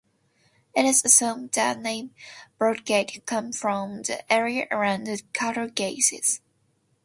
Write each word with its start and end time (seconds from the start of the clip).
It 0.75 0.83
is 0.85 1.05
assumed 1.05 1.51
the 1.51 1.75
name 1.75 2.15
"Broadgate" 2.59 3.23
comes 3.27 3.59
from 3.59 4.01
the 4.01 4.23
area 4.33 4.65
around 4.71 5.03
the 5.03 5.21
castle 5.31 5.67
gates. 5.67 6.39